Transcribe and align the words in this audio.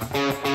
Thank 0.00 0.44
you. 0.44 0.49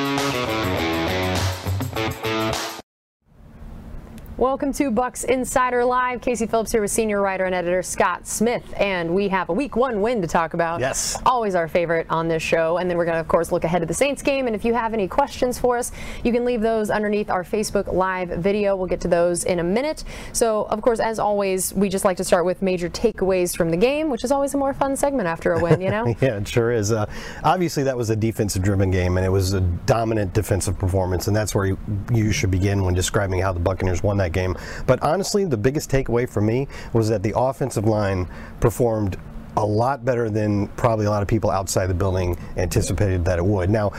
Welcome 4.46 4.74
to 4.74 4.92
Bucs 4.92 5.26
Insider 5.26 5.84
Live. 5.84 6.22
Casey 6.22 6.46
Phillips 6.46 6.72
here 6.72 6.80
with 6.80 6.92
senior 6.92 7.20
writer 7.20 7.46
and 7.46 7.56
editor 7.56 7.82
Scott 7.82 8.28
Smith, 8.28 8.64
and 8.78 9.10
we 9.16 9.28
have 9.30 9.50
a 9.50 9.54
week 9.54 9.76
one 9.76 10.02
win 10.04 10.22
to 10.22 10.28
talk 10.28 10.54
about. 10.54 10.80
Yes. 10.80 11.20
Always 11.26 11.56
our 11.56 11.68
favorite 11.68 12.06
on 12.12 12.28
this 12.28 12.44
show. 12.44 12.78
And 12.78 12.88
then 12.88 12.96
we're 12.96 13.06
going 13.06 13.16
to, 13.16 13.22
of 13.22 13.28
course, 13.28 13.52
look 13.52 13.64
ahead 13.64 13.82
to 13.82 13.88
the 13.88 13.94
Saints 13.96 14.22
game. 14.22 14.46
And 14.46 14.56
if 14.56 14.64
you 14.64 14.76
have 14.76 14.94
any 14.94 15.08
questions 15.08 15.58
for 15.58 15.80
us, 15.80 15.92
you 16.24 16.32
can 16.32 16.46
leave 16.46 16.62
those 16.62 16.92
underneath 16.92 17.32
our 17.32 17.44
Facebook 17.44 17.92
Live 17.92 18.30
video. 18.30 18.76
We'll 18.76 18.86
get 18.86 19.02
to 19.02 19.08
those 19.08 19.46
in 19.46 19.58
a 19.58 19.64
minute. 19.64 20.04
So, 20.32 20.66
of 20.66 20.80
course, 20.80 21.00
as 21.00 21.18
always, 21.18 21.74
we 21.74 21.90
just 21.90 22.06
like 22.06 22.18
to 22.18 22.24
start 22.24 22.46
with 22.46 22.62
major 22.62 22.88
takeaways 22.88 23.58
from 23.58 23.72
the 23.72 23.78
game, 23.78 24.12
which 24.12 24.24
is 24.24 24.32
always 24.32 24.54
a 24.54 24.60
more 24.60 24.76
fun 24.76 24.96
segment 24.96 25.28
after 25.28 25.54
a 25.54 25.60
win, 25.60 25.82
you 25.82 25.90
know? 25.90 26.06
yeah, 26.22 26.38
it 26.38 26.48
sure 26.48 26.72
is. 26.72 26.92
Uh, 26.92 27.08
obviously, 27.44 27.82
that 27.82 27.98
was 27.98 28.12
a 28.12 28.16
defensive 28.16 28.62
driven 28.62 28.92
game, 28.92 29.18
and 29.18 29.26
it 29.26 29.30
was 29.30 29.54
a 29.54 29.62
dominant 29.62 30.34
defensive 30.34 30.78
performance, 30.78 31.26
and 31.26 31.36
that's 31.36 31.56
where 31.56 31.66
you, 31.66 31.80
you 32.14 32.32
should 32.32 32.52
begin 32.52 32.84
when 32.84 32.94
describing 32.94 33.42
how 33.42 33.52
the 33.52 33.60
Buccaneers 33.60 34.04
won 34.04 34.18
that 34.18 34.35
game. 34.36 34.56
But 34.86 35.02
honestly, 35.02 35.46
the 35.46 35.58
biggest 35.58 35.90
takeaway 35.90 36.30
for 36.30 36.42
me 36.42 36.68
was 36.94 37.10
that 37.10 37.24
the 37.24 37.34
offensive 37.36 37.86
line 37.86 38.30
performed 38.60 39.18
a 39.58 39.66
lot 39.66 40.06
better 40.06 40.30
than 40.30 40.68
probably 40.70 41.06
a 41.06 41.10
lot 41.10 41.24
of 41.24 41.28
people 41.28 41.50
outside 41.50 41.88
the 41.88 41.94
building 41.94 42.38
anticipated 42.58 43.26
that 43.26 43.40
it 43.40 43.46
would. 43.46 43.70
Now, 43.70 43.94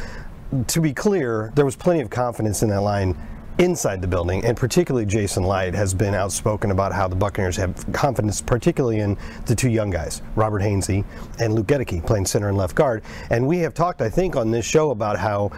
to 0.68 0.80
be 0.80 0.92
clear, 0.92 1.50
there 1.56 1.64
was 1.64 1.74
plenty 1.74 2.02
of 2.02 2.10
confidence 2.10 2.62
in 2.62 2.68
that 2.68 2.82
line 2.82 3.16
inside 3.58 4.02
the 4.02 4.06
building, 4.06 4.44
and 4.44 4.54
particularly 4.56 5.06
Jason 5.06 5.42
Licht 5.42 5.74
has 5.74 5.94
been 5.94 6.14
outspoken 6.14 6.70
about 6.70 6.92
how 6.92 7.08
the 7.08 7.16
Buccaneers 7.16 7.56
have 7.56 7.91
confidence, 7.92 8.42
particularly 8.42 9.00
in 9.00 9.16
the 9.46 9.55
two 9.55 9.70
young 9.70 9.88
guys, 9.88 10.20
Robert 10.34 10.60
Hainsey 10.60 11.05
and 11.41 11.55
Luke 11.55 11.66
Goedeke, 11.66 12.05
playing 12.06 12.27
center 12.27 12.48
and 12.48 12.58
left 12.58 12.74
guard. 12.74 13.02
And 13.30 13.46
we 13.46 13.58
have 13.60 13.72
talked, 13.72 14.02
I 14.02 14.10
think, 14.10 14.36
on 14.36 14.50
this 14.50 14.66
show 14.66 14.91
about 14.91 15.18
how 15.18 15.52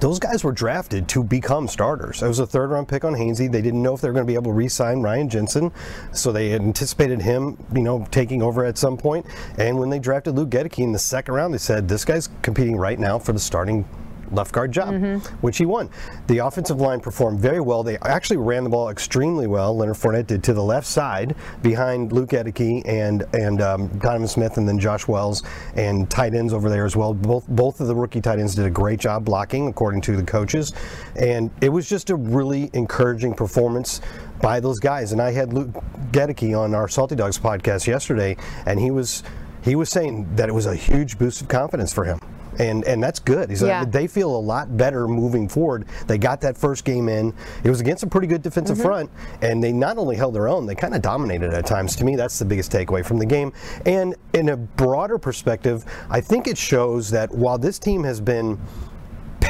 those 0.00 0.18
guys 0.18 0.42
were 0.42 0.52
drafted 0.52 1.08
to 1.08 1.22
become 1.22 1.68
starters. 1.68 2.22
It 2.22 2.28
was 2.28 2.38
a 2.38 2.46
third 2.46 2.70
round 2.70 2.88
pick 2.88 3.04
on 3.04 3.12
Hainsey. 3.12 3.50
They 3.50 3.62
didn't 3.62 3.82
know 3.82 3.94
if 3.94 4.00
they 4.00 4.08
were 4.08 4.14
going 4.14 4.26
to 4.26 4.30
be 4.30 4.34
able 4.34 4.50
to 4.50 4.52
re-sign 4.52 5.00
Ryan 5.00 5.28
Jensen, 5.28 5.70
so 6.12 6.32
they 6.32 6.54
anticipated 6.54 7.20
him, 7.20 7.58
you 7.74 7.82
know, 7.82 8.06
taking 8.10 8.42
over 8.42 8.64
at 8.64 8.78
some 8.78 8.96
point. 8.96 9.26
And 9.58 9.78
when 9.78 9.90
they 9.90 9.98
drafted 9.98 10.34
Luke 10.34 10.50
Goedeke 10.50 10.82
in 10.82 10.92
the 10.92 10.98
second 10.98 11.34
round, 11.34 11.54
they 11.54 11.58
said 11.58 11.88
this 11.88 12.04
guy's 12.04 12.28
competing 12.42 12.76
right 12.76 12.98
now 12.98 13.18
for 13.18 13.32
the 13.32 13.38
starting 13.38 13.86
left 14.32 14.52
guard 14.52 14.72
job, 14.72 14.94
mm-hmm. 14.94 15.36
which 15.36 15.58
he 15.58 15.66
won. 15.66 15.90
The 16.26 16.38
offensive 16.38 16.80
line 16.80 17.00
performed 17.00 17.40
very 17.40 17.60
well. 17.60 17.82
They 17.82 17.98
actually 17.98 18.38
ran 18.38 18.64
the 18.64 18.70
ball 18.70 18.88
extremely 18.88 19.46
well. 19.46 19.76
Leonard 19.76 19.96
Fournette 19.96 20.26
did 20.26 20.42
to 20.44 20.54
the 20.54 20.62
left 20.62 20.86
side 20.86 21.34
behind 21.62 22.12
Luke 22.12 22.30
Goedeke 22.30 22.82
and 22.86 23.24
and 23.34 23.60
um, 23.60 23.88
Donovan 23.98 24.28
Smith, 24.28 24.56
and 24.56 24.68
then 24.68 24.78
Josh 24.78 25.06
Wells 25.06 25.42
and 25.74 26.10
tight 26.10 26.34
ends 26.34 26.52
over 26.52 26.68
there 26.68 26.84
as 26.84 26.96
well. 26.96 27.14
Both 27.14 27.46
both 27.48 27.80
of 27.80 27.86
the 27.86 27.94
rookie 27.94 28.20
tight 28.20 28.38
ends 28.38 28.54
did 28.54 28.66
a 28.66 28.70
great 28.70 29.00
job 29.00 29.24
blocking, 29.24 29.68
according 29.68 30.00
to 30.02 30.16
the 30.16 30.24
coaches, 30.24 30.72
and 31.16 31.50
it 31.60 31.68
was 31.68 31.88
just 31.88 32.10
a 32.10 32.16
really 32.16 32.70
encouraging 32.72 33.34
performance 33.34 34.00
by 34.40 34.60
those 34.60 34.78
guys. 34.78 35.12
And 35.12 35.20
I 35.20 35.32
had 35.32 35.52
Luke 35.52 35.70
Goedeke 36.10 36.58
on 36.58 36.74
our 36.74 36.88
Salty 36.88 37.14
Dogs 37.14 37.38
podcast 37.38 37.86
yesterday, 37.86 38.36
and 38.66 38.80
he 38.80 38.90
was 38.90 39.22
he 39.62 39.76
was 39.76 39.88
saying 39.90 40.34
that 40.36 40.48
it 40.48 40.52
was 40.52 40.66
a 40.66 40.74
huge 40.74 41.18
boost 41.18 41.40
of 41.40 41.48
confidence 41.48 41.92
for 41.92 42.04
him 42.04 42.18
and 42.58 42.84
and 42.84 43.02
that's 43.02 43.18
good. 43.18 43.50
Yeah. 43.50 43.84
they 43.84 44.06
feel 44.06 44.34
a 44.34 44.38
lot 44.38 44.76
better 44.76 45.08
moving 45.08 45.48
forward. 45.48 45.86
They 46.06 46.18
got 46.18 46.40
that 46.42 46.56
first 46.56 46.84
game 46.84 47.08
in. 47.08 47.34
It 47.64 47.70
was 47.70 47.80
against 47.80 48.02
a 48.02 48.06
pretty 48.06 48.26
good 48.26 48.42
defensive 48.42 48.76
mm-hmm. 48.76 48.86
front, 48.86 49.10
and 49.40 49.62
they 49.62 49.72
not 49.72 49.98
only 49.98 50.16
held 50.16 50.34
their 50.34 50.48
own, 50.48 50.66
they 50.66 50.74
kind 50.74 50.94
of 50.94 51.02
dominated 51.02 51.52
at 51.54 51.66
times. 51.66 51.96
To 51.96 52.04
me, 52.04 52.16
that's 52.16 52.38
the 52.38 52.44
biggest 52.44 52.72
takeaway 52.72 53.04
from 53.04 53.18
the 53.18 53.26
game. 53.26 53.52
And 53.86 54.14
in 54.32 54.50
a 54.50 54.56
broader 54.56 55.18
perspective, 55.18 55.84
I 56.10 56.20
think 56.20 56.46
it 56.46 56.58
shows 56.58 57.10
that 57.10 57.32
while 57.32 57.58
this 57.58 57.78
team 57.78 58.04
has 58.04 58.20
been 58.20 58.58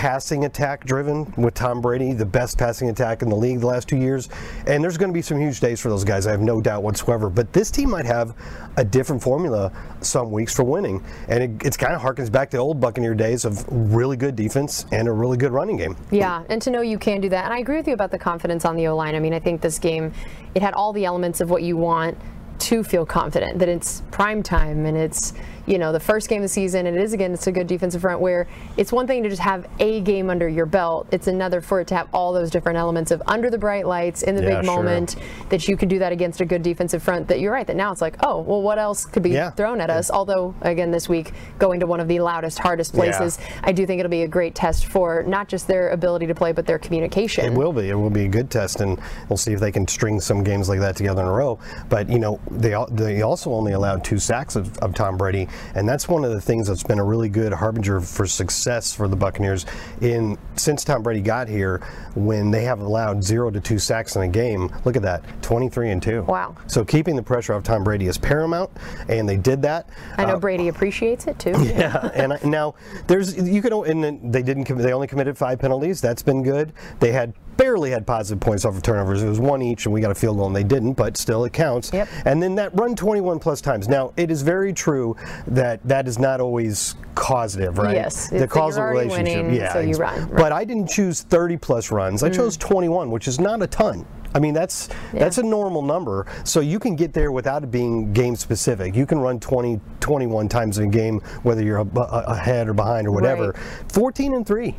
passing 0.03 0.47
attack 0.47 0.85
driven 0.85 1.33
with 1.37 1.55
Tom 1.55 1.81
Brady, 1.81 2.13
the 2.13 2.27
best 2.27 2.59
passing 2.59 2.89
attack 2.89 3.23
in 3.23 3.29
the 3.29 3.37
league 3.37 3.61
the 3.61 3.69
last 3.69 3.87
two 3.87 3.97
years. 3.97 4.29
And 4.67 4.83
there's 4.83 4.99
going 4.99 5.11
to 5.11 5.15
be 5.15 5.23
some 5.23 5.39
huge 5.39 5.61
days 5.61 5.81
for 5.81 5.91
those 5.91 6.03
guys, 6.03 6.27
I 6.27 6.33
have 6.33 6.41
no 6.41 6.61
doubt 6.61 6.83
whatsoever. 6.83 7.31
But 7.31 7.53
this 7.53 7.71
team 7.71 7.91
might 7.91 8.05
have 8.05 8.35
a 8.77 8.85
different 8.85 9.23
formula 9.23 9.71
some 10.01 10.33
weeks 10.33 10.57
for 10.57 10.65
winning. 10.65 11.05
And 11.29 11.45
it, 11.45 11.65
it's 11.65 11.77
kind 11.77 11.95
of 11.95 12.03
harkens 12.03 12.33
back 12.33 12.51
to 12.51 12.57
old 12.57 12.81
Buccaneer 12.81 13.15
days 13.15 13.45
of 13.45 13.65
really 13.71 14.17
good 14.17 14.35
defense 14.35 14.87
and 14.91 15.07
a 15.07 15.13
really 15.13 15.37
good 15.37 15.53
running 15.53 15.77
game. 15.77 15.97
Yeah, 16.11 16.43
and 16.49 16.61
to 16.63 16.73
know 16.73 16.81
you 16.81 16.99
can 16.99 17.21
do 17.21 17.29
that. 17.29 17.45
And 17.45 17.55
I 17.55 17.59
agree 17.59 17.77
with 17.77 17.87
you 17.87 17.95
about 17.95 18.11
the 18.11 18.19
confidence 18.19 18.65
on 18.65 18.75
the 18.75 18.89
O 18.89 18.97
line. 18.97 19.15
I 19.15 19.21
mean, 19.21 19.35
I 19.35 19.39
think 19.39 19.61
this 19.61 19.79
game, 19.79 20.13
it 20.57 20.63
had 20.63 20.75
all 20.75 20.93
the 20.93 21.05
elements 21.05 21.41
of 21.41 21.49
what 21.49 21.63
you 21.63 21.77
want 21.77 22.19
to 22.59 22.83
feel 22.83 23.07
confident 23.07 23.61
that 23.61 23.69
it's 23.69 24.03
prime 24.11 24.43
time 24.43 24.85
and 24.85 24.97
it's 24.97 25.33
you 25.67 25.79
know 25.79 25.93
the 25.93 26.01
first 26.01 26.29
game 26.29 26.39
of 26.39 26.45
the 26.45 26.49
season 26.49 26.87
and 26.87 26.97
it 26.97 27.03
is 27.03 27.13
again 27.13 27.33
it's 27.33 27.47
a 27.47 27.53
good 27.53 27.67
defensive 27.67 28.01
front 28.01 28.21
where 28.21 28.49
it's 28.77 28.93
one 28.93 29.07
thing 29.07 29.23
to 29.23 29.29
just 29.29 29.41
have 29.41 29.69
a 29.79 30.01
game 30.01 30.29
under 30.29 30.49
your 30.49 30.67
belt 30.67 31.07
it's 31.13 31.29
another 31.29 31.61
for 31.61 31.81
it 31.81 31.87
to 31.87 31.95
have 31.95 32.09
all 32.13 32.33
those 32.33 32.51
different 32.51 32.77
elements 32.77 33.11
of 33.11 33.23
under 33.27 33.49
the 33.49 33.59
bright 33.59 33.87
lights 33.87 34.23
in 34.23 34.35
the 34.35 34.43
yeah, 34.43 34.57
big 34.57 34.65
sure. 34.65 34.75
moment 34.75 35.17
that 35.51 35.69
you 35.69 35.77
can 35.77 35.89
do 35.89 35.99
that 35.99 36.13
against 36.13 36.41
a 36.41 36.45
good 36.45 36.63
defensive 36.63 37.03
front 37.03 37.29
that 37.29 37.41
you're 37.41 37.53
right 37.53 37.67
that 37.67 37.77
now 37.77 37.93
it's 37.93 38.01
like 38.01 38.17
oh 38.25 38.41
well 38.41 38.61
what 38.61 38.79
else 38.79 39.05
could 39.05 39.23
be 39.23 39.31
yeah. 39.31 39.51
thrown 39.51 39.81
at 39.81 39.91
us 39.91 40.11
although 40.11 40.55
again 40.63 40.91
this 40.91 41.09
week 41.09 41.33
going 41.59 41.79
to 41.79 41.87
one 41.87 42.01
of 42.01 42.09
the 42.09 42.19
loudest 42.19 42.59
hardest 42.59 42.93
places 42.93 43.39
yeah. 43.41 43.61
I 43.63 43.73
do 43.73 43.87
think 43.87 44.01
it'll 44.01 44.11
be 44.11 44.23
a 44.23 44.29
great 44.29 44.55
test 44.55 44.87
for 44.87 45.23
not 45.23 45.49
just 45.49 45.69
their 45.69 45.91
ability 45.91 46.27
to 46.27 46.35
play 46.35 46.53
but 46.53 46.67
their 46.67 46.79
communication 46.79 47.45
it 47.45 47.53
will 47.57 47.73
be 47.73 47.89
it 47.89 47.95
will 47.95 48.11
be 48.11 48.25
a 48.25 48.29
good 48.29 48.51
test 48.51 48.81
and 48.81 49.01
we'll 49.29 49.37
see 49.37 49.53
if 49.53 49.61
they 49.61 49.71
can 49.71 49.87
string 49.87 50.21
some 50.21 50.43
games 50.43 50.69
like 50.69 50.81
that 50.81 50.97
together 50.97 51.23
in 51.23 51.29
a 51.29 51.33
row 51.33 51.59
but 51.89 52.09
you 52.09 52.19
know 52.19 52.41
they 52.51 52.75
they 52.91 53.23
also 53.23 53.53
only 53.53 53.73
allowed 53.73 54.05
two 54.05 54.19
sacks 54.19 54.57
of, 54.57 54.77
of 54.79 54.95
Tom 54.95 55.17
Brady 55.17 55.49
and 55.75 55.89
that's 55.89 56.09
one 56.09 56.25
of 56.25 56.31
the 56.31 56.41
things 56.41 56.69
that's 56.69 56.83
been 56.83 56.99
a 56.99 57.05
really 57.05 57.29
good 57.29 57.53
harbinger 57.53 58.01
for 58.01 58.27
success 58.27 58.95
for 58.95 59.09
the 59.09 59.17
Buccaneers 59.17 59.67
in 60.01 60.39
since 60.57 60.85
Tom 60.85 61.03
Brady 61.03 61.21
got 61.21 61.49
here 61.49 61.79
when 62.15 62.51
they 62.51 62.65
have 62.65 62.81
allowed 62.81 63.23
zero 63.23 63.51
to 63.51 63.61
two 63.61 63.79
sacks 63.79 64.17
in 64.17 64.23
a 64.23 64.29
game. 64.29 64.73
Look 64.85 64.97
at 64.97 65.03
that, 65.03 65.25
23 65.43 65.91
and 65.91 66.03
two. 66.03 66.23
Wow. 66.23 66.57
So 66.67 66.85
keeping 66.85 67.17
the 67.17 67.23
pressure 67.23 67.55
off 67.55 67.63
Tom 67.63 67.85
Brady 67.85 68.07
is 68.07 68.19
paramount, 68.19 68.71
and 69.09 69.29
they 69.29 69.37
did 69.37 69.63
that. 69.63 69.89
I 70.19 70.25
know 70.25 70.35
uh, 70.35 70.39
Brady 70.39 70.69
appreciates 70.69 71.27
it 71.27 71.39
too. 71.39 71.53
Yeah, 71.73 72.11
and 72.15 72.39
now 72.45 72.75
there's 73.07 73.37
you 73.37 73.63
can 73.63 73.73
and 73.73 74.33
they 74.33 74.43
didn't 74.43 74.65
they 74.65 74.93
only 74.93 75.07
committed 75.07 75.39
five 75.39 75.59
penalties. 75.59 76.01
That's 76.01 76.23
been 76.23 76.43
good. 76.43 76.73
They 77.01 77.13
had 77.13 77.33
barely 77.57 77.91
had 77.91 78.07
positive 78.07 78.41
points 78.41 78.65
off 78.65 78.77
of 78.77 78.83
turnovers. 78.83 79.23
It 79.23 79.29
was 79.29 79.41
one 79.41 79.63
each, 79.63 79.87
and 79.87 79.93
we 79.93 80.01
got 80.01 80.11
a 80.11 80.15
field 80.15 80.37
goal, 80.37 80.47
and 80.47 80.57
they 80.57 80.65
didn't, 80.65 80.95
but 80.95 81.17
still 81.17 81.45
it 81.45 81.53
counts. 81.53 81.93
Yep. 81.93 82.09
And 82.25 82.43
then 82.43 82.55
that 82.57 82.75
run 82.79 82.97
21 82.97 83.39
plus 83.39 83.61
times. 83.61 83.89
Now, 83.89 84.13
it 84.17 84.31
is 84.31 84.43
very 84.43 84.73
true 84.73 85.17
that 85.47 85.81
that 85.87 86.09
is 86.09 86.19
not 86.19 86.41
always 86.41 86.95
causative, 87.15 87.79
right? 87.79 87.95
Yes. 87.95 88.31
The 88.31 88.49
causal 88.49 88.85
relationship. 88.85 89.45
Winning, 89.45 89.55
yeah. 89.55 89.73
So 89.73 89.81
you 89.81 89.97
run. 89.97 90.29
Right. 90.29 90.37
But 90.37 90.53
I 90.53 90.65
didn't 90.65 90.89
choose 90.89 91.23
30 91.23 91.57
plus 91.59 91.91
runs. 91.91 92.23
I 92.23 92.31
mm. 92.31 92.35
chose 92.35 92.57
21, 92.57 93.11
which 93.11 93.29
is 93.29 93.39
not 93.39 93.63
a 93.63 93.67
ton. 93.67 94.07
I 94.35 94.39
mean 94.39 94.55
that's 94.55 94.89
yeah. 95.13 95.21
that's 95.21 95.39
a 95.39 95.43
normal 95.43 95.83
number. 95.83 96.27
So 96.45 96.61
you 96.61 96.79
can 96.79 96.97
get 96.97 97.13
there 97.13 97.33
without 97.33 97.63
it 97.65 97.71
being 97.71 98.13
game 98.13 98.37
specific. 98.37 98.95
You 98.95 99.07
can 99.07 99.19
run 99.19 99.39
20 99.41 99.81
21 100.01 100.49
times 100.49 100.79
in 100.79 100.85
a 100.85 100.91
game 100.91 101.21
whether 101.43 101.63
you're 101.63 101.87
ahead 101.97 102.69
or 102.69 102.75
behind 102.75 103.07
or 103.07 103.13
whatever. 103.13 103.49
Right. 103.49 103.93
14 103.93 104.35
and 104.35 104.47
3. 104.47 104.75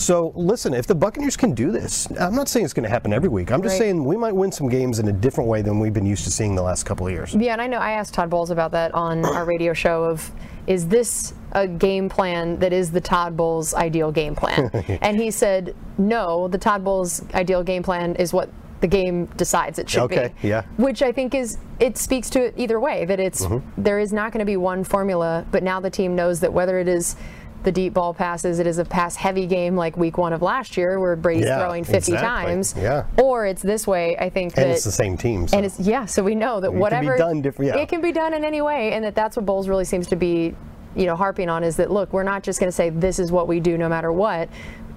So 0.00 0.32
listen, 0.34 0.72
if 0.72 0.86
the 0.86 0.94
Buccaneers 0.94 1.36
can 1.36 1.52
do 1.52 1.70
this, 1.70 2.08
I'm 2.18 2.34
not 2.34 2.48
saying 2.48 2.64
it's 2.64 2.72
going 2.72 2.84
to 2.84 2.90
happen 2.90 3.12
every 3.12 3.28
week. 3.28 3.52
I'm 3.52 3.62
just 3.62 3.74
right. 3.74 3.80
saying 3.80 4.02
we 4.02 4.16
might 4.16 4.34
win 4.34 4.50
some 4.50 4.68
games 4.70 4.98
in 4.98 5.06
a 5.08 5.12
different 5.12 5.48
way 5.48 5.60
than 5.60 5.78
we've 5.78 5.92
been 5.92 6.06
used 6.06 6.24
to 6.24 6.30
seeing 6.30 6.54
the 6.54 6.62
last 6.62 6.84
couple 6.84 7.06
of 7.06 7.12
years. 7.12 7.34
Yeah, 7.34 7.52
and 7.52 7.60
I 7.60 7.66
know 7.66 7.76
I 7.76 7.92
asked 7.92 8.14
Todd 8.14 8.30
Bowles 8.30 8.50
about 8.50 8.70
that 8.72 8.94
on 8.94 9.24
our 9.26 9.44
radio 9.44 9.74
show 9.74 10.04
of 10.04 10.30
is 10.66 10.88
this 10.88 11.34
a 11.52 11.68
game 11.68 12.08
plan 12.08 12.58
that 12.60 12.72
is 12.72 12.90
the 12.90 13.00
Todd 13.00 13.36
Bowles 13.36 13.74
ideal 13.74 14.10
game 14.10 14.34
plan? 14.34 14.70
and 15.02 15.20
he 15.20 15.30
said, 15.30 15.76
no, 15.98 16.48
the 16.48 16.58
Todd 16.58 16.82
Bowles 16.82 17.22
ideal 17.34 17.62
game 17.62 17.82
plan 17.82 18.14
is 18.16 18.32
what 18.32 18.48
the 18.80 18.86
game 18.86 19.26
decides 19.36 19.78
it 19.78 19.90
should 19.90 20.08
be. 20.08 20.16
okay, 20.16 20.34
be. 20.40 20.48
Yeah. 20.48 20.62
Which 20.78 21.02
I 21.02 21.12
think 21.12 21.34
is 21.34 21.58
it 21.78 21.98
speaks 21.98 22.30
to 22.30 22.46
it 22.46 22.54
either 22.56 22.80
way 22.80 23.04
that 23.04 23.20
it's 23.20 23.44
mm-hmm. 23.44 23.82
there 23.82 23.98
is 23.98 24.12
not 24.12 24.32
going 24.32 24.40
to 24.40 24.46
be 24.46 24.56
one 24.56 24.84
formula, 24.84 25.44
but 25.50 25.62
now 25.62 25.80
the 25.80 25.90
team 25.90 26.16
knows 26.16 26.40
that 26.40 26.52
whether 26.52 26.78
it 26.78 26.88
is 26.88 27.16
the 27.62 27.72
deep 27.72 27.94
ball 27.94 28.14
passes. 28.14 28.58
It 28.58 28.66
is 28.66 28.78
a 28.78 28.84
pass 28.84 29.16
heavy 29.16 29.46
game 29.46 29.76
like 29.76 29.96
week 29.96 30.18
one 30.18 30.32
of 30.32 30.42
last 30.42 30.76
year 30.76 30.98
where 30.98 31.16
Brady's 31.16 31.46
yeah, 31.46 31.58
throwing 31.58 31.84
50 31.84 31.96
exactly. 31.96 32.18
times. 32.20 32.74
Yeah. 32.76 33.06
Or 33.18 33.46
it's 33.46 33.62
this 33.62 33.86
way. 33.86 34.16
I 34.16 34.30
think 34.30 34.56
and 34.56 34.70
it's 34.70 34.84
the 34.84 34.92
same 34.92 35.16
team. 35.16 35.48
So. 35.48 35.56
And 35.56 35.66
it's, 35.66 35.78
yeah, 35.78 36.06
so 36.06 36.22
we 36.22 36.34
know 36.34 36.60
that 36.60 36.68
it 36.68 36.74
whatever. 36.74 37.16
Can 37.16 37.28
be 37.28 37.34
done 37.34 37.42
different, 37.42 37.74
yeah. 37.74 37.80
It 37.80 37.88
can 37.88 38.00
be 38.00 38.12
done 38.12 38.34
in 38.34 38.44
any 38.44 38.62
way, 38.62 38.92
and 38.92 39.04
that 39.04 39.14
that's 39.14 39.36
what 39.36 39.46
Bowles 39.46 39.68
really 39.68 39.84
seems 39.84 40.06
to 40.08 40.16
be. 40.16 40.54
You 40.96 41.06
know, 41.06 41.14
harping 41.14 41.48
on 41.48 41.62
is 41.62 41.76
that 41.76 41.92
look, 41.92 42.12
we're 42.12 42.24
not 42.24 42.42
just 42.42 42.58
going 42.58 42.66
to 42.66 42.74
say 42.74 42.90
this 42.90 43.20
is 43.20 43.30
what 43.30 43.46
we 43.46 43.60
do 43.60 43.78
no 43.78 43.88
matter 43.88 44.10
what 44.10 44.48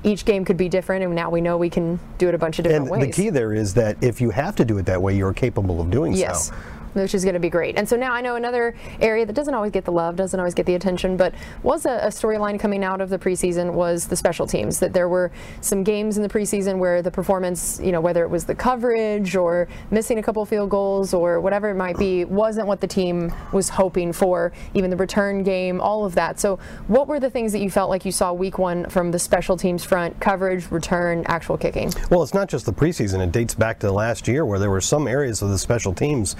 each 0.03 0.25
game 0.25 0.43
could 0.43 0.57
be 0.57 0.69
different, 0.69 1.03
and 1.03 1.13
now 1.15 1.29
we 1.29 1.41
know 1.41 1.57
we 1.57 1.69
can 1.69 1.99
do 2.17 2.27
it 2.27 2.35
a 2.35 2.37
bunch 2.37 2.59
of 2.59 2.63
different 2.63 2.91
and 2.91 2.91
ways. 2.91 3.15
The 3.15 3.23
key 3.23 3.29
there 3.29 3.53
is 3.53 3.73
that 3.75 4.01
if 4.03 4.19
you 4.19 4.29
have 4.31 4.55
to 4.57 4.65
do 4.65 4.77
it 4.77 4.85
that 4.85 5.01
way, 5.01 5.15
you're 5.15 5.33
capable 5.33 5.79
of 5.81 5.89
doing 5.89 6.13
yes. 6.13 6.49
so. 6.49 6.55
Which 6.93 7.13
is 7.13 7.23
going 7.23 7.33
to 7.33 7.39
be 7.39 7.49
great. 7.49 7.77
And 7.77 7.87
so 7.87 7.95
now 7.95 8.13
I 8.13 8.21
know 8.21 8.35
another 8.35 8.75
area 9.01 9.25
that 9.25 9.33
doesn't 9.33 9.53
always 9.53 9.71
get 9.71 9.85
the 9.85 9.91
love, 9.91 10.15
doesn't 10.15 10.39
always 10.39 10.53
get 10.53 10.65
the 10.65 10.75
attention, 10.75 11.17
but 11.17 11.33
was 11.61 11.85
a, 11.85 11.99
a 12.03 12.07
storyline 12.07 12.59
coming 12.59 12.83
out 12.83 13.01
of 13.01 13.09
the 13.09 13.19
preseason 13.19 13.73
was 13.73 14.07
the 14.07 14.15
special 14.15 14.47
teams. 14.47 14.79
That 14.79 14.93
there 14.93 15.09
were 15.09 15.31
some 15.61 15.83
games 15.83 16.17
in 16.17 16.23
the 16.23 16.29
preseason 16.29 16.77
where 16.77 17.01
the 17.01 17.11
performance, 17.11 17.79
you 17.81 17.91
know, 17.91 18.01
whether 18.01 18.23
it 18.23 18.29
was 18.29 18.45
the 18.45 18.55
coverage 18.55 19.35
or 19.35 19.67
missing 19.91 20.19
a 20.19 20.23
couple 20.23 20.45
field 20.45 20.69
goals 20.69 21.13
or 21.13 21.39
whatever 21.39 21.69
it 21.69 21.75
might 21.75 21.97
be, 21.97 22.25
wasn't 22.25 22.67
what 22.67 22.81
the 22.81 22.87
team 22.87 23.33
was 23.51 23.69
hoping 23.69 24.13
for. 24.13 24.51
Even 24.73 24.89
the 24.89 24.97
return 24.97 25.43
game, 25.43 25.81
all 25.81 26.05
of 26.05 26.15
that. 26.15 26.39
So, 26.39 26.59
what 26.87 27.07
were 27.07 27.19
the 27.19 27.29
things 27.29 27.51
that 27.51 27.59
you 27.59 27.69
felt 27.69 27.89
like 27.89 28.05
you 28.05 28.11
saw 28.11 28.33
week 28.33 28.57
one 28.57 28.89
from 28.89 29.11
the 29.11 29.19
special 29.19 29.57
teams 29.57 29.83
front? 29.83 30.19
Coverage, 30.19 30.69
return, 30.71 31.23
actual 31.27 31.57
kicking. 31.57 31.91
Well, 32.09 32.23
it's 32.23 32.33
not 32.33 32.49
just 32.49 32.65
the 32.65 32.73
preseason. 32.73 33.23
It 33.23 33.31
dates 33.31 33.55
back 33.55 33.79
to 33.79 33.91
last 33.91 34.27
year 34.27 34.45
where 34.45 34.59
there 34.59 34.69
were 34.69 34.81
some 34.81 35.07
areas 35.07 35.41
of 35.41 35.49
the 35.49 35.57
special 35.57 35.93
teams 35.93 36.35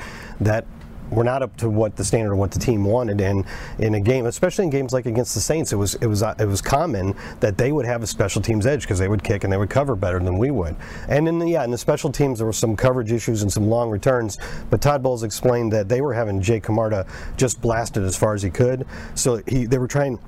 that 0.46 0.66
were 1.14 1.24
not 1.24 1.44
up 1.44 1.56
to 1.58 1.70
what 1.70 1.96
the 1.96 2.04
standard 2.04 2.34
of 2.34 2.38
what 2.38 2.52
the 2.52 2.60
team 2.60 2.84
wanted. 2.84 3.22
And 3.22 3.46
in 3.80 3.96
a 3.96 4.00
game, 4.00 4.26
especially 4.26 4.66
in 4.66 4.72
games 4.72 4.94
like 4.94 5.06
against 5.06 5.34
the 5.34 5.40
Saints, 5.40 5.72
it 5.72 5.76
was 5.76 5.96
it 5.96 6.08
was 6.08 6.22
it 6.22 6.48
was 6.48 6.62
common 6.62 7.16
that 7.40 7.58
they 7.58 7.72
would 7.72 7.86
have 7.86 8.04
a 8.04 8.08
special 8.08 8.42
teams 8.42 8.66
edge 8.66 8.82
because 8.82 9.00
they 9.00 9.08
would 9.08 9.24
kick 9.24 9.44
and 9.44 9.54
they 9.54 9.58
would 9.58 9.70
cover 9.70 9.96
better 9.96 10.20
than 10.20 10.38
we 10.38 10.52
would. 10.52 10.76
And 11.08 11.28
in 11.28 11.40
the, 11.40 11.48
yeah, 11.48 11.64
in 11.64 11.72
the 11.72 11.78
special 11.78 12.12
teams, 12.12 12.40
there 12.40 12.46
were 12.46 12.54
some 12.54 12.76
coverage 12.76 13.12
issues 13.12 13.42
and 13.42 13.52
some 13.52 13.68
long 13.68 13.90
returns. 13.90 14.38
But 14.70 14.82
Todd 14.82 15.04
Bowles 15.04 15.24
explained 15.24 15.72
that 15.74 15.90
they 15.90 16.02
were 16.02 16.14
having 16.14 16.42
Jake 16.42 16.64
Camarda 16.64 17.06
just 17.38 17.62
blasted 17.62 18.04
as 18.04 18.16
far 18.16 18.34
as 18.34 18.42
he 18.42 18.50
could. 18.50 18.86
So 19.16 19.42
he 19.48 19.66
they 19.66 19.78
were 19.78 19.88
trying 19.88 20.20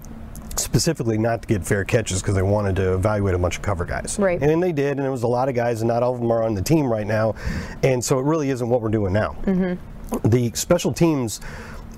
specifically 0.57 1.17
not 1.17 1.41
to 1.41 1.47
get 1.49 1.65
fair 1.65 1.83
catches 1.83 2.21
because 2.21 2.35
they 2.35 2.41
wanted 2.41 2.77
to 2.77 2.93
evaluate 2.93 3.35
a 3.35 3.37
bunch 3.37 3.57
of 3.57 3.61
cover 3.61 3.83
guys. 3.83 4.17
Right. 4.17 4.41
And 4.41 4.63
they 4.63 4.71
did, 4.71 4.97
and 4.97 5.05
it 5.05 5.09
was 5.09 5.23
a 5.23 5.27
lot 5.27 5.49
of 5.49 5.55
guys, 5.55 5.81
and 5.81 5.87
not 5.89 6.01
all 6.01 6.13
of 6.13 6.21
them 6.21 6.31
are 6.31 6.43
on 6.43 6.53
the 6.53 6.61
team 6.61 6.85
right 6.85 7.05
now. 7.05 7.35
And 7.83 8.03
so 8.03 8.19
it 8.19 8.23
really 8.23 8.49
isn't 8.51 8.69
what 8.69 8.81
we're 8.81 8.89
doing 8.89 9.11
now. 9.11 9.35
Mm-hmm. 9.43 9.94
The 10.23 10.51
special 10.53 10.93
teams 10.93 11.41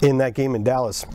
in 0.01 0.17
that 0.19 0.33
game 0.33 0.55
in 0.55 0.63
Dallas 0.63 1.05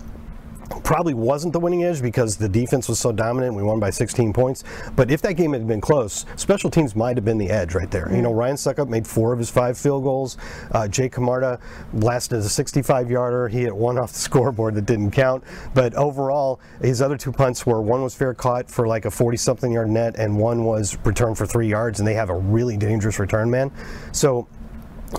probably 0.80 1.14
wasn't 1.14 1.52
the 1.52 1.60
winning 1.60 1.84
edge 1.84 2.02
because 2.02 2.36
the 2.36 2.48
defense 2.48 2.88
was 2.88 2.98
so 2.98 3.12
dominant. 3.12 3.54
We 3.54 3.62
won 3.62 3.78
by 3.78 3.90
16 3.90 4.32
points. 4.32 4.64
But 4.96 5.10
if 5.10 5.22
that 5.22 5.34
game 5.34 5.52
had 5.52 5.66
been 5.66 5.80
close, 5.80 6.24
special 6.36 6.70
teams 6.70 6.96
might 6.96 7.16
have 7.16 7.24
been 7.24 7.38
the 7.38 7.50
edge 7.50 7.74
right 7.74 7.90
there. 7.90 8.12
You 8.14 8.22
know, 8.22 8.32
Ryan 8.32 8.56
Succop 8.56 8.88
made 8.88 9.06
four 9.06 9.32
of 9.32 9.38
his 9.38 9.50
five 9.50 9.78
field 9.78 10.04
goals. 10.04 10.36
Uh, 10.70 10.88
Jay 10.88 11.08
Camarda 11.08 11.60
blasted 11.92 12.38
a 12.38 12.48
65 12.48 13.10
yarder. 13.10 13.48
He 13.48 13.62
hit 13.62 13.74
one 13.74 13.98
off 14.02 14.12
the 14.12 14.18
scoreboard 14.18 14.74
that 14.74 14.86
didn't 14.86 15.10
count. 15.10 15.44
But 15.74 15.94
overall, 15.94 16.60
his 16.80 17.02
other 17.02 17.16
two 17.16 17.32
punts 17.32 17.66
were 17.66 17.80
one 17.82 18.02
was 18.02 18.14
fair 18.14 18.34
caught 18.34 18.70
for 18.70 18.86
like 18.86 19.04
a 19.04 19.10
40 19.10 19.36
something 19.36 19.72
yard 19.72 19.90
net, 19.90 20.16
and 20.16 20.38
one 20.38 20.64
was 20.64 20.96
returned 21.04 21.38
for 21.38 21.46
three 21.46 21.68
yards. 21.68 22.00
And 22.00 22.06
they 22.06 22.14
have 22.14 22.30
a 22.30 22.36
really 22.36 22.76
dangerous 22.76 23.18
return 23.18 23.50
man. 23.50 23.70
So 24.12 24.48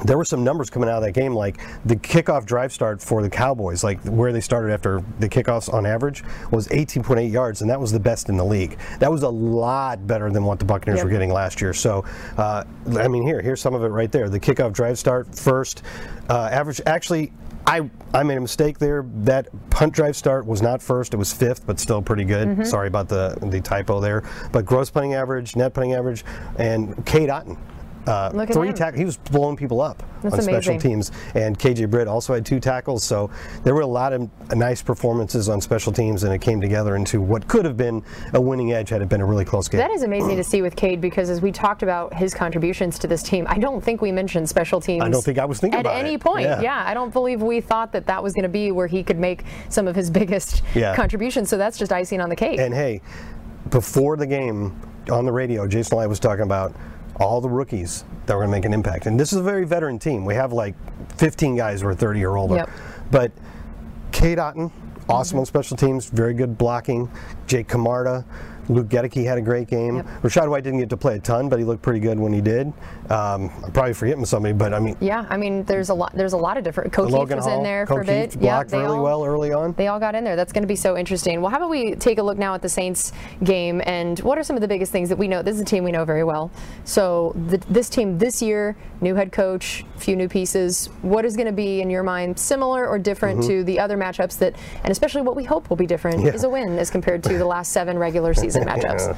there 0.06 0.18
were 0.18 0.26
some 0.26 0.44
numbers 0.44 0.70
coming 0.70 0.90
out 0.90 0.98
of 0.98 1.04
that 1.04 1.12
game, 1.12 1.34
like 1.34 1.60
the 1.86 1.96
kickoff 1.96 2.46
drive 2.46 2.74
start 2.74 3.02
for 3.02 3.22
the 3.22 3.30
Cowboys, 3.30 3.84
like 3.84 4.02
where 4.04 4.34
they 4.34 4.42
started 4.42 4.74
after 4.74 5.04
the 5.20 5.30
kickoffs 5.30 5.72
on 5.72 5.86
average, 5.86 6.24
was 6.52 6.68
18.8 6.70 7.32
yards, 7.32 7.62
and 7.62 7.70
that 7.70 7.80
was 7.80 7.92
the 7.92 8.00
best 8.00 8.30
in 8.30 8.38
the 8.38 8.46
league. 8.46 8.78
That 9.00 9.12
was 9.12 9.24
a 9.24 9.30
lot 9.30 10.06
better 10.08 10.30
than 10.32 10.44
what 10.44 10.60
the 10.60 10.66
Buccaneers 10.66 10.98
yep. 10.98 11.06
were 11.06 11.12
getting 11.12 11.32
last 11.32 11.62
year. 11.62 11.74
So, 11.74 12.06
uh, 12.38 12.64
I 12.98 13.08
mean, 13.08 13.24
here, 13.24 13.42
here's 13.42 13.62
some 13.62 13.74
of 13.74 13.84
it 13.84 13.88
right 13.88 14.12
there. 14.12 14.30
The 14.30 14.40
kickoff 14.40 14.74
drive 14.74 14.98
start 14.98 15.34
first, 15.36 15.84
uh, 16.30 16.50
average. 16.52 16.82
Actually, 16.86 17.32
I, 17.66 17.90
I 18.14 18.24
made 18.24 18.38
a 18.38 18.42
mistake 18.42 18.80
there. 18.80 19.06
That 19.08 19.48
punt 19.70 19.94
drive 19.94 20.18
start 20.18 20.46
was 20.46 20.62
not 20.62 20.82
first; 20.82 21.14
it 21.14 21.18
was 21.18 21.32
fifth, 21.32 21.66
but 21.66 21.80
still 21.80 22.02
pretty 22.02 22.26
good. 22.26 22.48
Mm-hmm. 22.48 22.64
Sorry 22.64 22.88
about 22.88 23.08
the 23.08 23.38
the 23.42 23.62
typo 23.62 24.00
there. 24.02 24.24
But 24.52 24.66
gross 24.66 24.90
punting 24.90 25.14
average, 25.14 25.56
net 25.56 25.74
punting 25.74 25.94
average, 25.94 26.26
and 26.58 27.06
Cade 27.06 27.30
Otton 27.30 27.58
uh, 28.08 28.46
three 28.48 28.74
tackles. 28.74 29.00
He 29.00 29.06
was 29.06 29.18
blowing 29.18 29.56
people 29.56 29.82
up 29.82 30.04
That's 30.22 30.34
on 30.34 30.40
amazing. 30.42 30.62
special 30.62 30.80
teams. 30.80 31.12
And 31.36 31.58
KJ 31.58 31.90
Britt 31.90 32.08
also 32.08 32.34
had 32.34 32.46
two 32.46 32.60
tackles. 32.60 33.04
So 33.04 33.30
there 33.64 33.74
were 33.74 33.82
a 33.82 33.88
lot 33.88 34.14
of 34.14 34.30
nice 34.56 34.82
performances 34.82 35.50
on 35.50 35.62
special 35.62 35.92
teams, 35.92 36.24
and 36.24 36.34
it 36.34 36.42
came 36.42 36.60
together 36.62 36.96
into 36.96 37.22
what 37.22 37.48
could 37.48 37.66
have 37.66 37.78
been 37.78 38.04
a 38.34 38.42
winning 38.42 38.74
edge 38.74 38.90
had 38.90 39.02
it 39.02 39.10
been 39.10 39.22
a 39.22 39.26
really 39.26 39.46
close 39.46 39.68
game. 39.68 39.80
That 39.80 39.92
is 39.92 40.04
amazing 40.04 40.36
to 40.38 40.44
see 40.44 40.62
with 40.62 40.76
Cade 40.76 41.02
because 41.02 41.30
as 41.30 41.42
we 41.42 41.52
talked 41.52 41.84
about 41.84 42.14
his 42.14 42.34
contributions 42.34 43.00
to 43.00 43.08
this 43.08 43.24
team, 43.24 43.46
I 43.50 43.58
don't 43.58 43.82
think 43.82 44.02
we 44.02 44.12
mentioned 44.12 44.50
special 44.50 44.82
teams. 44.82 45.04
I 45.04 45.10
don't 45.10 45.24
think 45.24 45.40
I 45.40 45.46
was 45.46 45.60
thinking 45.60 45.80
at 45.80 45.86
any 45.86 46.16
it. 46.16 46.22
point. 46.22 46.44
Yeah. 46.44 46.62
yeah. 46.62 46.84
I 46.86 46.94
don't 46.94 47.12
believe 47.12 47.42
we 47.42 47.62
thought 47.62 47.92
that 47.94 48.06
that 48.08 48.22
was 48.22 48.34
going 48.34 48.44
to 48.44 48.50
be 48.50 48.72
where 48.72 48.88
he 48.88 49.04
could 49.04 49.20
make 49.20 49.44
some 49.70 49.88
of 49.88 49.96
his 49.96 50.10
biggest 50.10 50.62
yeah. 50.76 50.96
contributions. 50.96 51.50
So 51.50 51.58
that's 51.58 51.78
just 51.78 51.92
icing 51.92 52.22
on 52.22 52.30
the 52.30 52.36
cake. 52.36 52.60
And 52.60 52.74
hey, 52.74 53.02
before 53.70 54.18
the 54.18 54.28
game 54.28 54.80
on 55.12 55.26
the 55.26 55.32
radio, 55.32 55.68
Jason 55.68 55.98
Licht 55.98 56.10
was 56.10 56.20
talking 56.20 56.44
about 56.44 56.74
all 57.18 57.42
the 57.42 57.50
rookies 57.50 58.06
that 58.26 58.36
were 58.36 58.42
going 58.42 58.52
to 58.52 58.58
make 58.58 58.66
an 58.66 58.74
impact. 58.74 59.06
And 59.06 59.20
this 59.20 59.34
is 59.34 59.40
a 59.40 59.44
very 59.44 59.66
veteran 59.66 60.00
team. 60.00 60.26
We 60.26 60.36
have 60.36 60.54
like 60.54 60.76
15 61.18 61.56
guys 61.56 61.82
who 61.82 61.88
are 61.88 61.96
30 61.96 62.24
or 62.26 62.38
older. 62.38 62.56
Yep. 62.56 62.70
But 63.12 63.32
Cade 64.12 64.38
Otton, 64.38 64.72
awesome 65.10 65.36
mm-hmm. 65.36 65.40
on 65.40 65.46
special 65.46 65.78
teams, 65.78 66.06
very 66.08 66.34
good 66.34 66.58
blocking. 66.58 67.12
Jake 67.48 67.68
Camarda, 67.68 68.26
Luke 68.70 68.88
Goedeke 68.88 69.26
had 69.26 69.38
a 69.38 69.42
great 69.42 69.68
game. 69.68 69.98
Yep. 69.98 70.06
Rachaad 70.22 70.50
White 70.50 70.64
didn't 70.64 70.80
get 70.80 70.90
to 70.90 70.98
play 70.98 71.16
a 71.16 71.20
ton, 71.20 71.50
but 71.50 71.60
he 71.60 71.66
looked 71.66 71.82
pretty 71.82 72.00
good 72.00 72.20
when 72.20 72.34
he 72.34 72.42
did. 72.42 72.68
Um, 73.10 73.52
I'm 73.64 73.72
probably 73.72 73.94
forgetting 73.94 74.26
somebody, 74.26 74.54
but 74.54 74.74
I 74.74 74.80
mean. 74.80 74.96
Yeah, 75.00 75.26
I 75.30 75.38
mean, 75.38 75.64
there's 75.64 75.90
a 75.90 75.94
lot. 75.94 76.14
There's 76.16 76.34
a 76.34 76.38
lot 76.38 76.58
of 76.58 76.64
different. 76.64 76.96
Logan 76.98 77.38
was 77.38 77.46
Hall, 77.46 77.58
in 77.58 77.64
there 77.64 77.86
for 77.86 78.02
a 78.02 78.06
bit. 78.06 78.40
blocked 78.40 78.72
yeah, 78.72 78.80
really 78.80 78.98
all, 78.98 79.04
well 79.04 79.26
early 79.26 79.52
on. 79.52 79.74
They 79.74 79.88
all 79.88 80.00
got 80.00 80.16
in 80.16 80.24
there. 80.24 80.36
That's 80.36 80.54
going 80.54 80.64
to 80.64 80.68
be 80.68 80.76
so 80.76 80.98
interesting. 80.98 81.42
Well, 81.42 81.52
how 81.52 81.58
about 81.58 81.70
we 81.70 81.96
take 81.96 82.18
a 82.18 82.24
look 82.24 82.38
now 82.38 82.54
at 82.54 82.62
the 82.62 82.70
Saints 82.70 83.12
game 83.44 83.82
and 83.86 84.20
what 84.20 84.38
are 84.38 84.44
some 84.44 84.56
of 84.56 84.62
the 84.62 84.68
biggest 84.68 84.92
things 84.92 85.10
that 85.10 85.18
we 85.18 85.28
know? 85.28 85.42
This 85.42 85.56
is 85.56 85.62
a 85.62 85.66
team 85.66 85.84
we 85.84 85.92
know 85.92 86.06
very 86.06 86.24
well. 86.24 86.52
So 86.86 87.34
the, 87.48 87.58
this 87.70 87.90
team 87.90 88.18
this 88.18 88.42
year, 88.42 88.76
new 89.02 89.16
head 89.16 89.32
coach, 89.32 89.86
few 89.98 90.16
new 90.16 90.30
pieces. 90.30 90.88
What 91.02 91.26
is 91.26 91.36
going 91.36 91.48
to 91.48 91.54
be 91.54 91.82
in 91.82 91.90
your 91.90 92.04
mind 92.04 92.40
similar 92.40 92.88
or 92.88 92.98
different 92.98 93.40
mm-hmm. 93.40 93.50
to 93.50 93.64
the 93.64 93.80
other 93.80 93.98
matchups 93.98 94.38
that, 94.40 94.56
and 94.84 94.92
especially 94.92 95.22
what 95.22 95.36
we 95.36 95.44
hope 95.44 95.70
will 95.70 95.78
be 95.78 95.88
different, 95.88 96.24
yeah. 96.24 96.34
is 96.34 96.44
a 96.44 96.50
win 96.50 96.78
as 96.80 96.90
compared 96.90 97.24
to 97.24 97.38
the 97.38 97.46
last 97.46 97.72
seven 97.72 97.98
regular 97.98 98.34
season 98.44 98.53
matchups. 98.62 99.18